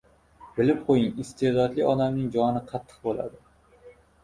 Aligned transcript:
Bilib 0.53 0.79
qo‘ying, 0.87 1.11
iste’dodli 1.25 1.85
odamning 1.91 2.33
joni 2.39 2.65
qattiq 2.75 3.07
bo‘ladi. 3.07 3.41